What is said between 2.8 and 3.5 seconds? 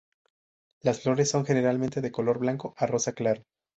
rosa claro.